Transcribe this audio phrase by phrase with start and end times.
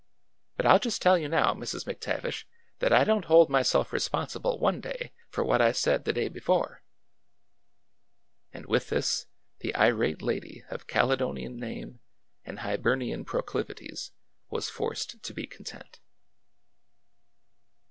[0.57, 1.85] But I 'll just tell you now, Mrs.
[1.85, 2.45] McTavish,
[2.79, 6.81] that I don't hold myself responsible one day for what I said the day before!"
[8.51, 9.27] And with this
[9.59, 11.99] the irate lady of Caledonian name
[12.43, 14.09] and Hibernian proclivities
[14.49, 15.99] was forced to be content.